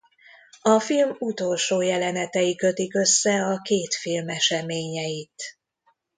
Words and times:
A 0.61 0.79
film 0.79 1.15
utolsó 1.19 1.81
jelenetei 1.81 2.55
kötik 2.55 2.95
össze 2.95 3.41
a 3.41 3.61
két 3.61 3.95
film 3.95 4.29
eseményeit. 4.29 5.43